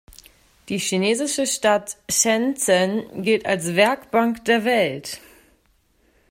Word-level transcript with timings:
Die 0.69 0.79
chinesische 0.79 1.45
Stadt 1.45 1.95
Shenzhen 2.09 3.21
gilt 3.21 3.45
als 3.45 3.75
„Werkbank 3.75 4.43
der 4.45 4.65
Welt“. 4.65 5.19